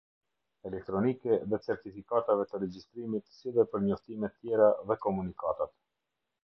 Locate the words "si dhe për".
3.39-3.87